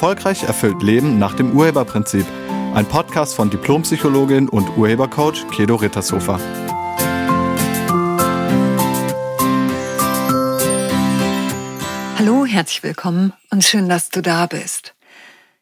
[0.00, 2.24] Erfolgreich erfüllt Leben nach dem Urheberprinzip.
[2.72, 6.40] Ein Podcast von Diplompsychologin und Urhebercoach Kedo Rittershofer.
[12.16, 14.94] Hallo, herzlich willkommen und schön, dass du da bist.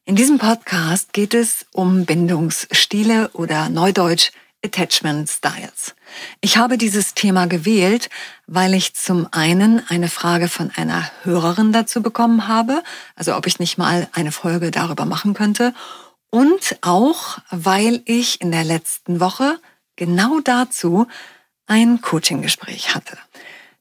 [0.05, 4.31] In diesem Podcast geht es um Bindungsstile oder Neudeutsch
[4.65, 5.97] Attachment Styles.
[6.41, 8.09] Ich habe dieses Thema gewählt,
[8.47, 12.83] weil ich zum einen eine Frage von einer Hörerin dazu bekommen habe,
[13.17, 15.75] also ob ich nicht mal eine Folge darüber machen könnte,
[16.31, 19.59] und auch weil ich in der letzten Woche
[19.97, 21.07] genau dazu
[21.67, 23.19] ein Coaching-Gespräch hatte.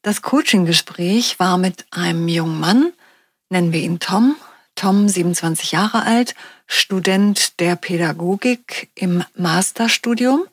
[0.02, 2.94] Das Coaching-Gespräch war mit einem jungen Mann,
[3.50, 4.36] nennen wir ihn Tom,
[4.76, 6.36] Tom, 27 Jahre alt,
[6.67, 10.45] Student der Pädagogik im Masterstudium.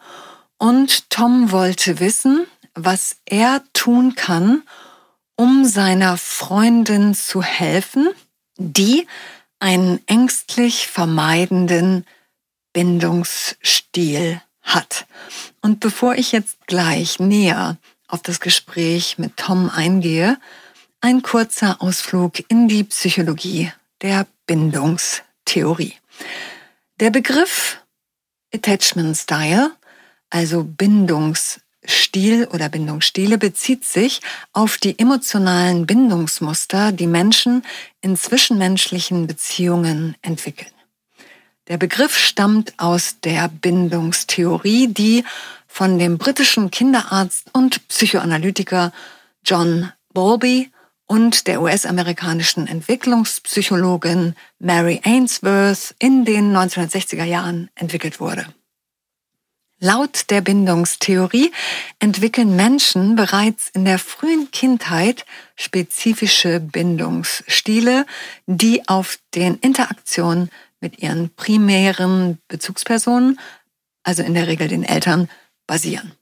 [0.64, 4.62] Und Tom wollte wissen, was er tun kann,
[5.36, 8.08] um seiner Freundin zu helfen,
[8.56, 9.06] die
[9.58, 12.06] einen ängstlich vermeidenden
[12.72, 15.04] Bindungsstil hat.
[15.60, 17.76] Und bevor ich jetzt gleich näher
[18.08, 20.38] auf das Gespräch mit Tom eingehe,
[21.02, 25.92] ein kurzer Ausflug in die Psychologie der Bindungstheorie.
[27.00, 27.82] Der Begriff
[28.54, 29.72] Attachment Style,
[30.30, 34.20] also Bindungsstil oder Bindungsstile, bezieht sich
[34.52, 37.64] auf die emotionalen Bindungsmuster, die Menschen
[38.00, 40.70] in zwischenmenschlichen Beziehungen entwickeln.
[41.68, 45.24] Der Begriff stammt aus der Bindungstheorie, die
[45.66, 48.92] von dem britischen Kinderarzt und Psychoanalytiker
[49.44, 50.70] John Bowlby
[51.06, 58.46] und der US-amerikanischen Entwicklungspsychologin Mary Ainsworth in den 1960er Jahren entwickelt wurde.
[59.80, 61.52] Laut der Bindungstheorie
[61.98, 68.06] entwickeln Menschen bereits in der frühen Kindheit spezifische Bindungsstile,
[68.46, 73.40] die auf den Interaktionen mit ihren primären Bezugspersonen,
[74.04, 75.28] also in der Regel den Eltern,
[75.66, 76.12] basieren.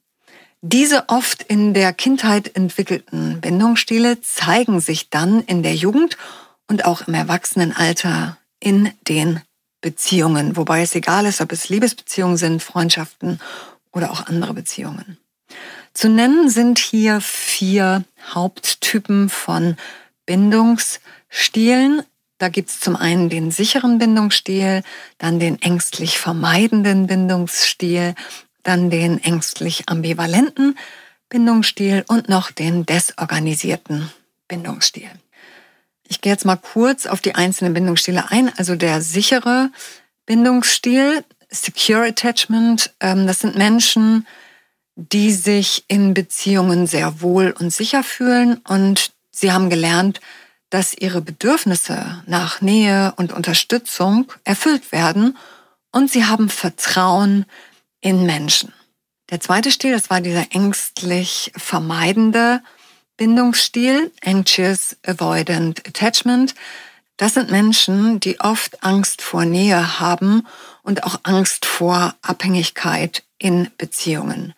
[0.61, 6.17] Diese oft in der Kindheit entwickelten Bindungsstile zeigen sich dann in der Jugend
[6.67, 9.41] und auch im Erwachsenenalter in den
[9.83, 13.39] Beziehungen, wobei es egal ist, ob es Liebesbeziehungen sind, Freundschaften
[13.91, 15.17] oder auch andere Beziehungen.
[15.93, 19.75] Zu nennen sind hier vier Haupttypen von
[20.25, 22.01] Bindungsstilen.
[22.39, 24.81] Da gibt es zum einen den sicheren Bindungsstil,
[25.19, 28.15] dann den ängstlich vermeidenden Bindungsstil,
[28.63, 30.77] dann den ängstlich ambivalenten
[31.29, 34.09] Bindungsstil und noch den desorganisierten
[34.47, 35.09] Bindungsstil.
[36.13, 38.51] Ich gehe jetzt mal kurz auf die einzelnen Bindungsstile ein.
[38.55, 39.71] Also der sichere
[40.27, 44.27] Bindungsstil, Secure Attachment, ähm, das sind Menschen,
[44.95, 50.21] die sich in Beziehungen sehr wohl und sicher fühlen und sie haben gelernt,
[50.69, 55.35] dass ihre Bedürfnisse nach Nähe und Unterstützung erfüllt werden
[55.91, 57.47] und sie haben Vertrauen
[58.01, 58.71] in Menschen.
[59.31, 62.61] Der zweite Stil, das war dieser ängstlich vermeidende
[63.17, 66.55] Bindungsstil, Anxious Avoidant Attachment.
[67.17, 70.47] Das sind Menschen, die oft Angst vor Nähe haben
[70.81, 74.53] und auch Angst vor Abhängigkeit in Beziehungen.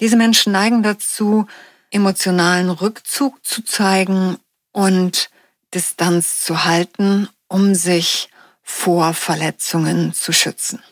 [0.00, 1.46] Diese Menschen neigen dazu,
[1.90, 4.38] emotionalen Rückzug zu zeigen
[4.72, 5.30] und
[5.74, 8.30] Distanz zu halten, um sich
[8.62, 10.82] vor Verletzungen zu schützen.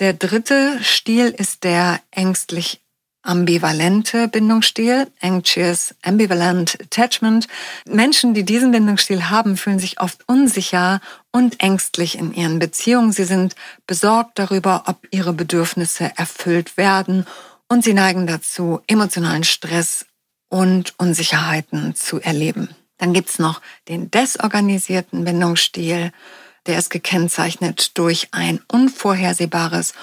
[0.00, 2.80] Der dritte Stil ist der ängstlich
[3.24, 7.48] ambivalente Bindungsstil, Anxious Ambivalent Attachment.
[7.86, 11.00] Menschen, die diesen Bindungsstil haben, fühlen sich oft unsicher
[11.32, 13.10] und ängstlich in ihren Beziehungen.
[13.10, 17.26] Sie sind besorgt darüber, ob ihre Bedürfnisse erfüllt werden
[17.68, 20.06] und sie neigen dazu, emotionalen Stress
[20.48, 22.68] und Unsicherheiten zu erleben.
[22.98, 26.12] Dann gibt's noch den desorganisierten Bindungsstil
[26.66, 29.94] der ist gekennzeichnet durch ein unvorhersehbares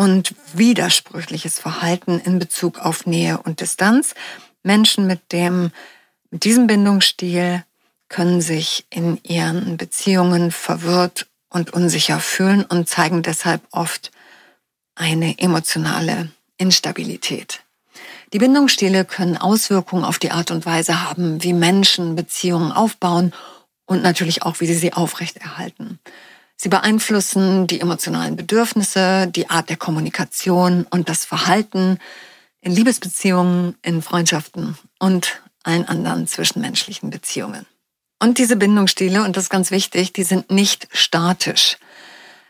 [0.00, 4.14] und widersprüchliches Verhalten in Bezug auf Nähe und Distanz.
[4.62, 5.72] Menschen mit dem,
[6.30, 7.66] mit diesem Bindungsstil
[8.08, 14.10] können sich in ihren Beziehungen verwirrt und unsicher fühlen und zeigen deshalb oft
[14.94, 17.60] eine emotionale Instabilität.
[18.32, 23.34] Die Bindungsstile können Auswirkungen auf die Art und Weise haben, wie Menschen Beziehungen aufbauen
[23.84, 25.98] und natürlich auch, wie sie sie aufrechterhalten.
[26.62, 31.98] Sie beeinflussen die emotionalen Bedürfnisse, die Art der Kommunikation und das Verhalten
[32.60, 37.64] in Liebesbeziehungen, in Freundschaften und allen anderen zwischenmenschlichen Beziehungen.
[38.18, 41.78] Und diese Bindungsstile, und das ist ganz wichtig, die sind nicht statisch.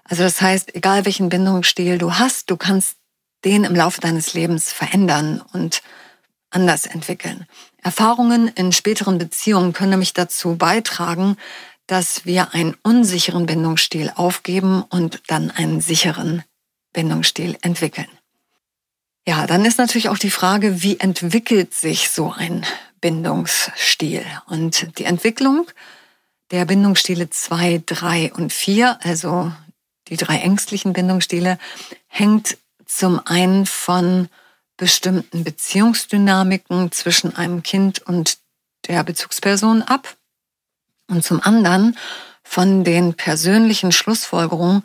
[0.03, 2.97] Also das heißt, egal welchen Bindungsstil du hast, du kannst
[3.45, 5.83] den im Laufe deines Lebens verändern und
[6.51, 7.47] anders entwickeln.
[7.81, 11.37] Erfahrungen in späteren Beziehungen können nämlich dazu beitragen,
[11.91, 16.45] dass wir einen unsicheren Bindungsstil aufgeben und dann einen sicheren
[16.93, 18.07] Bindungsstil entwickeln.
[19.27, 22.65] Ja, dann ist natürlich auch die Frage, wie entwickelt sich so ein
[23.01, 24.25] Bindungsstil?
[24.47, 25.67] Und die Entwicklung
[26.53, 29.51] der Bindungsstile 2, 3 und 4, also
[30.07, 31.59] die drei ängstlichen Bindungsstile,
[32.07, 34.29] hängt zum einen von
[34.77, 38.39] bestimmten Beziehungsdynamiken zwischen einem Kind und
[38.87, 40.17] der Bezugsperson ab
[41.11, 41.97] und zum anderen
[42.43, 44.85] von den persönlichen Schlussfolgerungen,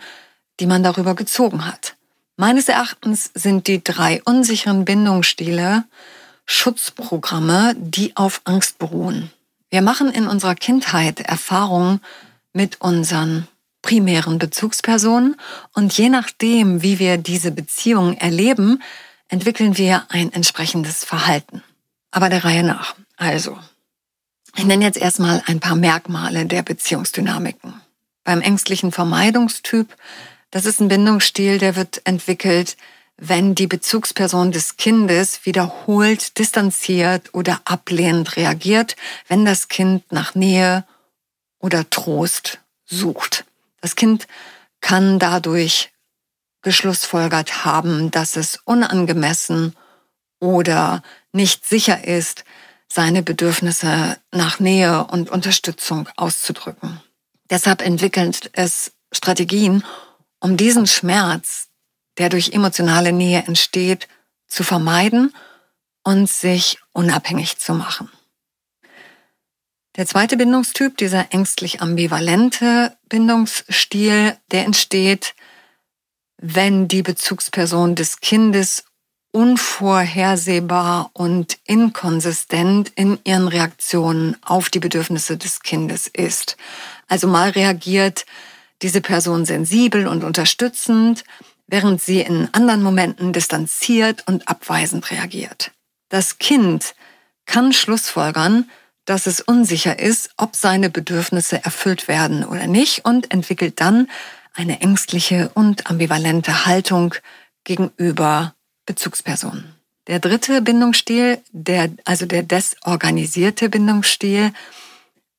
[0.60, 1.96] die man darüber gezogen hat.
[2.38, 5.86] Meines Erachtens sind die drei unsicheren Bindungsstile
[6.46, 9.32] Schutzprogramme, die auf Angst beruhen.
[9.70, 12.02] Wir machen in unserer Kindheit Erfahrungen
[12.54, 13.48] mit unseren
[13.82, 15.36] primären Bezugspersonen
[15.74, 18.82] und je nachdem, wie wir diese Beziehungen erleben,
[19.28, 21.64] entwickeln wir ein entsprechendes Verhalten.
[22.12, 22.96] Aber der Reihe nach.
[23.18, 23.58] Also,
[24.56, 27.82] ich nenne jetzt erstmal ein paar Merkmale der Beziehungsdynamiken.
[28.24, 29.96] Beim ängstlichen Vermeidungstyp,
[30.52, 32.78] das ist ein Bindungsstil, der wird entwickelt,
[33.18, 38.96] wenn die Bezugsperson des Kindes wiederholt distanziert oder ablehnend reagiert,
[39.28, 40.86] wenn das Kind nach Nähe
[41.60, 43.46] oder Trost sucht.
[43.82, 44.28] Das Kind
[44.82, 45.92] kann dadurch
[46.62, 49.76] geschlussfolgert haben, dass es unangemessen
[50.40, 52.44] oder nicht sicher ist,
[52.88, 57.02] seine Bedürfnisse nach Nähe und Unterstützung auszudrücken.
[57.50, 59.84] Deshalb entwickelt es Strategien,
[60.40, 61.70] um diesen Schmerz
[62.18, 64.08] der durch emotionale Nähe entsteht,
[64.48, 65.34] zu vermeiden
[66.04, 68.10] und sich unabhängig zu machen.
[69.98, 75.36] Der zweite Bindungstyp, dieser ängstlich ambivalente Bindungsstil, der entsteht,
[76.38, 78.84] wenn die Bezugsperson des Kindes
[79.36, 86.56] unvorhersehbar und inkonsistent in ihren Reaktionen auf die Bedürfnisse des Kindes ist.
[87.10, 88.26] Also mal reagiert
[88.82, 91.26] diese Person sensibel und unterstützend,
[91.68, 95.72] während sie in anderen Momenten distanziert und abweisend reagiert.
[96.08, 96.96] Das Kind
[97.46, 98.70] kann schlussfolgern,
[99.04, 104.10] dass es unsicher ist, ob seine Bedürfnisse erfüllt werden oder nicht und entwickelt dann
[104.54, 107.16] eine ängstliche und ambivalente Haltung
[107.66, 108.56] gegenüber
[108.86, 109.76] Bezugspersonen.
[110.08, 114.54] Der dritte Bindungsstil, der, also der desorganisierte Bindungsstil,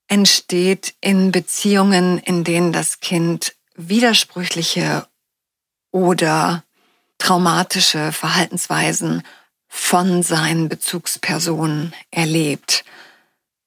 [0.09, 5.07] entsteht in Beziehungen, in denen das Kind widersprüchliche
[5.93, 6.65] oder
[7.19, 9.23] traumatische Verhaltensweisen
[9.69, 12.85] von seinen Bezugspersonen erlebt.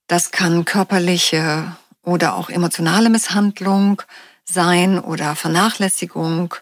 [0.08, 4.02] Das kann körperliche oder auch emotionale Misshandlung
[4.44, 6.56] sein oder Vernachlässigung,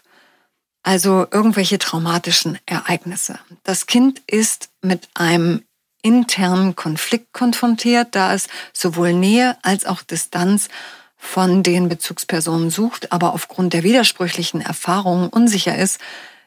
[0.88, 3.38] also irgendwelche traumatischen Ereignisse.
[3.62, 5.62] Das Kind ist mit einem
[6.00, 10.70] internen Konflikt konfrontiert, da es sowohl Nähe als auch Distanz
[11.18, 16.00] von den Bezugspersonen sucht, aber aufgrund der widersprüchlichen Erfahrungen unsicher ist,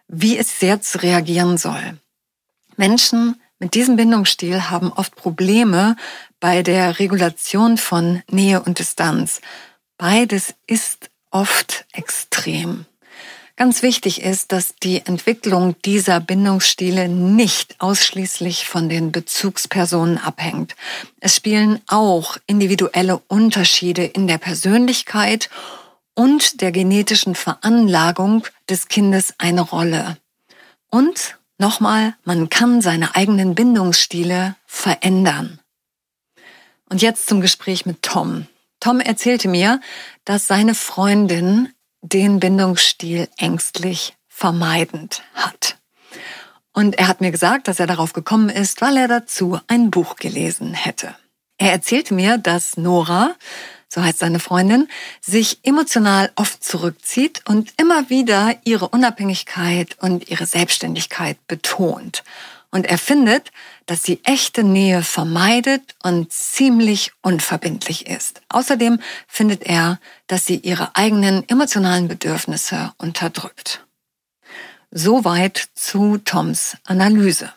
[0.08, 2.00] wie es jetzt reagieren soll.
[2.78, 5.96] Menschen mit diesem Bindungsstil haben oft Probleme
[6.40, 9.40] bei der Regulation von Nähe und Distanz.
[10.00, 12.88] Beides ist oft extrem.
[13.62, 20.76] Ganz wichtig ist, dass die Entwicklung dieser Bindungsstile nicht ausschließlich von den Bezugspersonen abhängt.
[21.20, 25.52] Es spielen auch individuelle Unterschiede in der Persönlichkeit
[26.16, 30.18] und der genetischen Veranlagung des Kindes eine Rolle.
[30.90, 35.60] Und nochmal, man kann seine eigenen Bindungsstile verändern.
[36.90, 38.48] Und jetzt zum Gespräch mit Tom.
[38.80, 39.82] Tom erzählte mir,
[40.26, 41.70] dass seine Freundin
[42.02, 45.78] den Bindungsstil ängstlich vermeidend hat.
[46.74, 50.16] Und er hat mir gesagt, dass er darauf gekommen ist, weil er dazu ein Buch
[50.16, 51.16] gelesen hätte.
[51.58, 53.36] Er erzählte mir, dass Nora,
[53.88, 54.88] so heißt seine Freundin,
[55.20, 62.24] sich emotional oft zurückzieht und immer wieder ihre Unabhängigkeit und ihre Selbstständigkeit betont.
[62.72, 63.52] Und er findet,
[63.86, 68.42] dass sie echte Nähe vermeidet und ziemlich unverbindlich ist.
[68.48, 73.86] Außerdem findet er, dass sie ihre eigenen emotionalen Bedürfnisse unterdrückt.
[74.90, 77.54] Soweit zu Toms Analyse.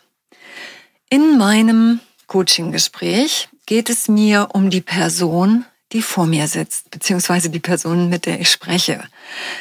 [1.10, 7.60] In meinem Coaching-Gespräch geht es mir um die Person, die vor mir sitzt, beziehungsweise die
[7.60, 9.04] Person, mit der ich spreche.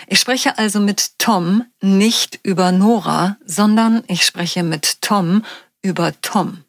[0.07, 5.45] Ich spreche also mit Tom nicht über Nora, sondern ich spreche mit Tom
[5.83, 6.63] über Tom.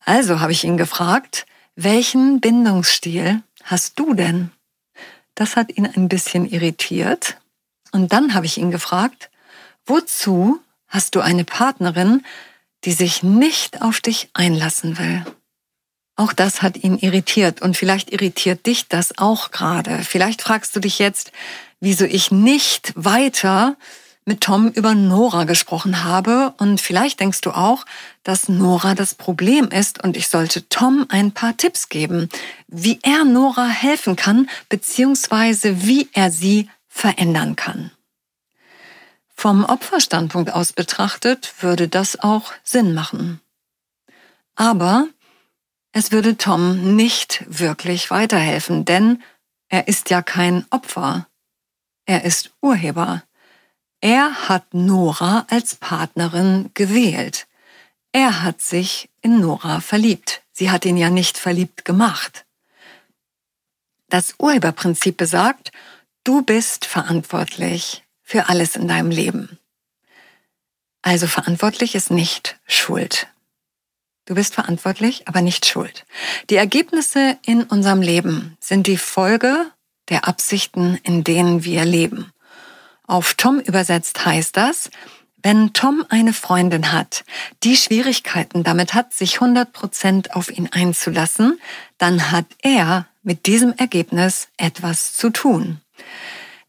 [0.00, 4.50] Also habe ich ihn gefragt, welchen Bindungsstil hast du denn?
[5.36, 7.38] Das hat ihn ein bisschen irritiert.
[7.92, 9.30] Und dann habe ich ihn gefragt,
[9.86, 12.24] wozu hast du eine Partnerin,
[12.84, 15.24] die sich nicht auf dich einlassen will?
[16.16, 19.98] Auch das hat ihn irritiert und vielleicht irritiert dich das auch gerade.
[20.04, 21.32] Vielleicht fragst du dich jetzt,
[21.80, 23.76] wieso ich nicht weiter
[24.24, 27.84] mit Tom über Nora gesprochen habe und vielleicht denkst du auch,
[28.22, 32.28] dass Nora das Problem ist und ich sollte Tom ein paar Tipps geben,
[32.68, 37.90] wie er Nora helfen kann, beziehungsweise wie er sie verändern kann.
[39.34, 43.40] Vom Opferstandpunkt aus betrachtet würde das auch Sinn machen.
[44.54, 45.08] Aber
[45.96, 49.22] es würde Tom nicht wirklich weiterhelfen, denn
[49.68, 51.28] er ist ja kein Opfer.
[52.04, 53.22] Er ist Urheber.
[54.00, 57.46] Er hat Nora als Partnerin gewählt.
[58.10, 60.42] Er hat sich in Nora verliebt.
[60.50, 62.44] Sie hat ihn ja nicht verliebt gemacht.
[64.08, 65.70] Das Urheberprinzip besagt,
[66.24, 69.60] du bist verantwortlich für alles in deinem Leben.
[71.02, 73.28] Also verantwortlich ist nicht Schuld.
[74.26, 76.06] Du bist verantwortlich, aber nicht schuld.
[76.48, 79.66] Die Ergebnisse in unserem Leben sind die Folge
[80.08, 82.32] der Absichten, in denen wir leben.
[83.06, 84.90] Auf Tom übersetzt heißt das,
[85.42, 87.22] wenn Tom eine Freundin hat,
[87.64, 91.60] die Schwierigkeiten damit hat, sich 100% auf ihn einzulassen,
[91.98, 95.82] dann hat er mit diesem Ergebnis etwas zu tun.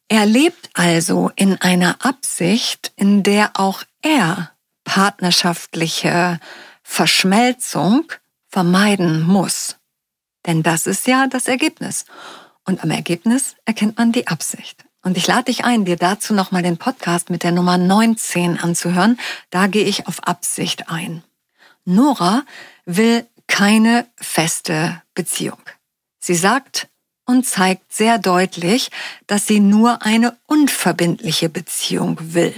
[0.10, 4.52] Er lebt also in einer Absicht, in der auch er
[4.84, 6.42] partnerschaftliche
[6.88, 8.06] Verschmelzung
[8.48, 9.78] vermeiden muss.
[10.46, 12.06] Denn das ist ja das Ergebnis.
[12.64, 14.86] Und am Ergebnis erkennt man die Absicht.
[15.02, 19.20] Und ich lade dich ein, dir dazu nochmal den Podcast mit der Nummer 19 anzuhören.
[19.50, 21.24] Da gehe ich auf Absicht ein.
[21.84, 22.44] Nora
[22.86, 25.62] will keine feste Beziehung.
[26.20, 26.88] Sie sagt
[27.26, 28.90] und zeigt sehr deutlich,
[29.28, 32.56] dass sie nur eine unverbindliche Beziehung will.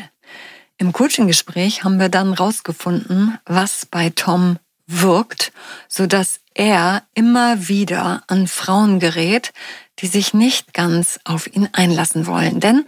[0.77, 5.51] Im Coaching-Gespräch haben wir dann rausgefunden, was bei Tom wirkt,
[5.87, 9.53] so dass er immer wieder an Frauen gerät,
[9.99, 12.85] die sich nicht ganz auf ihn einlassen wollen, denn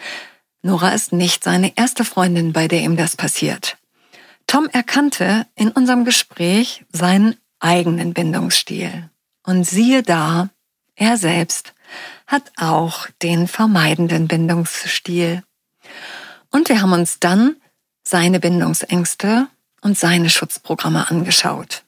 [0.62, 3.78] Nora ist nicht seine erste Freundin, bei der ihm das passiert.
[4.46, 9.10] Tom erkannte in unserem Gespräch seinen eigenen Bindungsstil.
[9.46, 10.50] Und siehe da,
[10.96, 11.74] er selbst
[12.28, 15.44] hat auch den vermeidenden Bindungsstil.
[16.52, 17.56] Und wir haben uns dann
[18.10, 19.48] seine Bindungsängste
[19.82, 21.84] und seine Schutzprogramme angeschaut.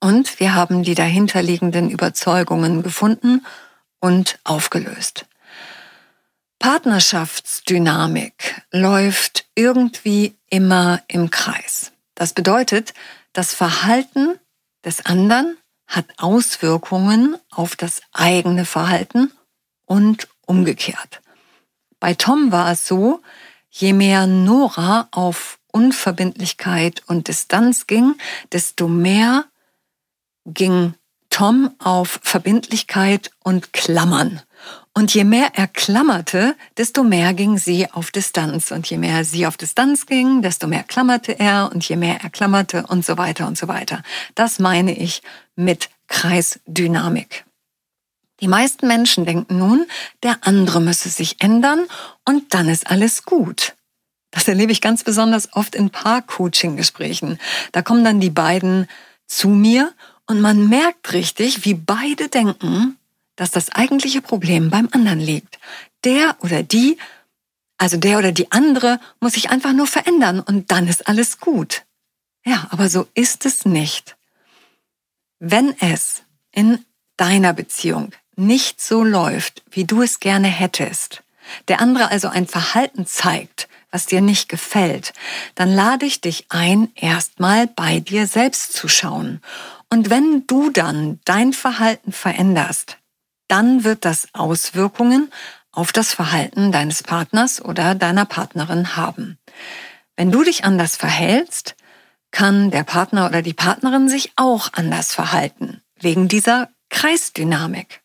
[0.00, 3.46] Und wir haben die dahinterliegenden Überzeugungen gefunden
[3.98, 5.24] und aufgelöst.
[6.58, 11.92] Partnerschaftsdynamik läuft irgendwie immer im Kreis.
[12.14, 12.92] Das bedeutet,
[13.32, 14.38] das Verhalten
[14.84, 19.32] des anderen hat Auswirkungen auf das eigene Verhalten
[19.86, 21.22] und umgekehrt.
[21.98, 23.22] Bei Tom war es so,
[23.70, 28.14] je mehr Nora auf Unverbindlichkeit und Distanz ging,
[28.52, 29.44] desto mehr
[30.46, 30.94] ging
[31.30, 34.40] Tom auf Verbindlichkeit und Klammern.
[34.94, 38.70] Und je mehr er klammerte, desto mehr ging sie auf Distanz.
[38.70, 41.70] Und je mehr sie auf Distanz ging, desto mehr klammerte er.
[41.72, 44.02] Und je mehr er klammerte und so weiter und so weiter.
[44.34, 45.22] Das meine ich
[45.56, 47.46] mit Kreisdynamik.
[48.40, 49.86] Die meisten Menschen denken nun,
[50.22, 51.86] der andere müsse sich ändern
[52.26, 53.74] und dann ist alles gut.
[54.32, 57.38] Das erlebe ich ganz besonders oft in Paar-Coaching-Gesprächen.
[57.70, 58.88] Da kommen dann die beiden
[59.26, 59.92] zu mir
[60.26, 62.96] und man merkt richtig, wie beide denken,
[63.36, 65.58] dass das eigentliche Problem beim anderen liegt.
[66.04, 66.96] Der oder die,
[67.76, 71.82] also der oder die andere, muss sich einfach nur verändern und dann ist alles gut.
[72.44, 74.16] Ja, aber so ist es nicht.
[75.38, 76.22] Wenn es
[76.52, 76.84] in
[77.16, 81.22] deiner Beziehung nicht so läuft, wie du es gerne hättest,
[81.68, 85.12] der andere also ein Verhalten zeigt, was dir nicht gefällt,
[85.54, 89.40] dann lade ich dich ein, erstmal bei dir selbst zu schauen
[89.92, 92.96] und wenn du dann dein Verhalten veränderst,
[93.46, 95.30] dann wird das Auswirkungen
[95.70, 99.36] auf das Verhalten deines Partners oder deiner Partnerin haben.
[100.16, 101.76] Wenn du dich anders verhältst,
[102.30, 108.00] kann der Partner oder die Partnerin sich auch anders verhalten, wegen dieser Kreisdynamik.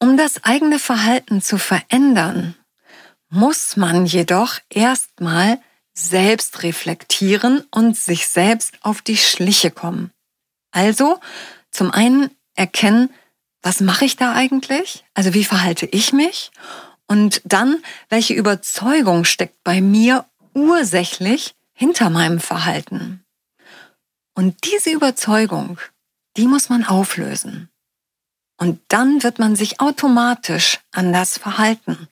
[0.00, 2.56] Um das eigene Verhalten zu verändern,
[3.32, 5.58] muss man jedoch erstmal
[5.94, 10.12] selbst reflektieren und sich selbst auf die Schliche kommen.
[10.70, 11.18] Also
[11.70, 13.08] zum einen erkennen,
[13.62, 15.04] was mache ich da eigentlich?
[15.14, 16.50] Also wie verhalte ich mich?
[17.06, 23.24] Und dann, welche Überzeugung steckt bei mir ursächlich hinter meinem Verhalten?
[24.34, 25.78] Und diese Überzeugung,
[26.36, 27.70] die muss man auflösen.
[28.58, 32.08] Und dann wird man sich automatisch anders verhalten.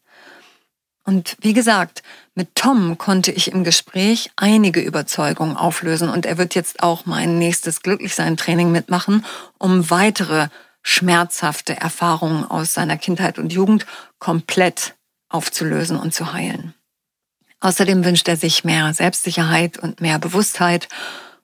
[1.04, 2.02] Und wie gesagt,
[2.34, 7.38] mit Tom konnte ich im Gespräch einige Überzeugungen auflösen und er wird jetzt auch mein
[7.38, 9.24] nächstes Glücklichsein-Training mitmachen,
[9.58, 10.48] um weitere
[10.82, 13.86] schmerzhafte Erfahrungen aus seiner Kindheit und Jugend
[14.18, 14.94] komplett
[15.28, 16.74] aufzulösen und zu heilen.
[17.60, 20.88] Außerdem wünscht er sich mehr Selbstsicherheit und mehr Bewusstheit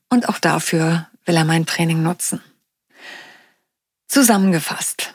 [0.09, 2.41] und auch dafür will er mein Training nutzen.
[4.07, 5.15] Zusammengefasst.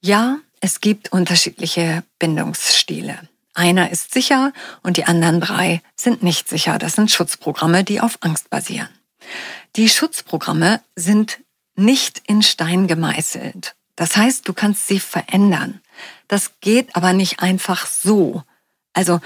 [0.00, 3.28] Ja, es gibt unterschiedliche Bindungsstile.
[3.58, 4.52] Einer ist sicher
[4.84, 6.78] und die anderen drei sind nicht sicher.
[6.78, 8.88] Das sind Schutzprogramme, die auf Angst basieren.
[9.74, 11.40] Die Schutzprogramme sind
[11.74, 13.74] nicht in Stein gemeißelt.
[13.96, 15.80] Das heißt, du kannst sie verändern.
[16.28, 18.44] Das geht aber nicht einfach so.
[18.92, 19.20] Also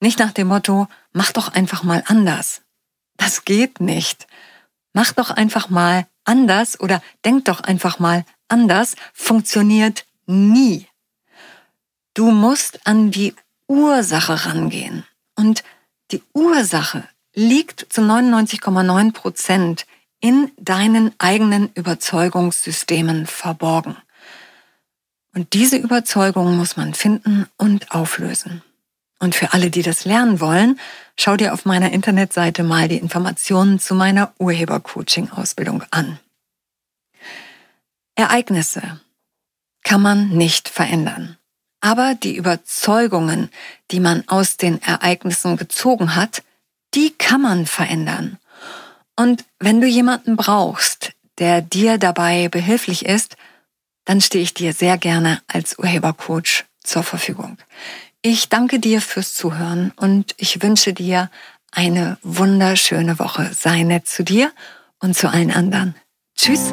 [0.00, 2.62] nicht nach dem Motto, mach doch einfach mal anders.
[3.18, 4.26] Das geht nicht.
[4.94, 10.86] Mach doch einfach mal anders oder denk doch einfach mal anders funktioniert nie.
[12.14, 13.34] Du musst an die
[13.68, 15.04] Ursache rangehen.
[15.36, 15.62] Und
[16.10, 19.86] die Ursache liegt zu 99,9 Prozent
[20.20, 23.96] in deinen eigenen Überzeugungssystemen verborgen.
[25.34, 28.62] Und diese Überzeugung muss man finden und auflösen.
[29.18, 30.78] Und für alle, die das lernen wollen,
[31.16, 36.18] schau dir auf meiner Internetseite mal die Informationen zu meiner Urhebercoaching-Ausbildung an.
[38.14, 39.00] Ereignisse
[39.82, 41.38] kann man nicht verändern.
[41.82, 43.50] Aber die Überzeugungen,
[43.90, 46.42] die man aus den Ereignissen gezogen hat,
[46.94, 48.38] die kann man verändern.
[49.16, 53.36] Und wenn du jemanden brauchst, der dir dabei behilflich ist,
[54.04, 57.58] dann stehe ich dir sehr gerne als Urhebercoach zur Verfügung.
[58.22, 61.30] Ich danke dir fürs Zuhören und ich wünsche dir
[61.72, 63.50] eine wunderschöne Woche.
[63.52, 64.52] Sei nett zu dir
[65.00, 65.96] und zu allen anderen.
[66.36, 66.72] Tschüss.